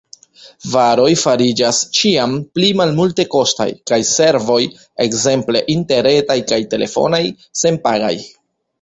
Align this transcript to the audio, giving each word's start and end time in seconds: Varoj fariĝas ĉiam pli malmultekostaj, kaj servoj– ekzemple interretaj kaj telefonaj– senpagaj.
Varoj 0.69 1.09
fariĝas 1.23 1.81
ĉiam 1.97 2.33
pli 2.55 2.71
malmultekostaj, 2.81 3.69
kaj 3.93 4.01
servoj– 4.15 4.59
ekzemple 5.09 5.65
interretaj 5.79 6.43
kaj 6.55 6.63
telefonaj– 6.77 7.25
senpagaj. 7.65 8.15